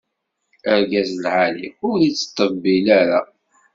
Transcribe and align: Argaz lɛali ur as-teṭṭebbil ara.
Argaz 0.73 1.11
lɛali 1.23 1.67
ur 1.87 1.97
as-teṭṭebbil 2.07 2.85
ara. 2.99 3.21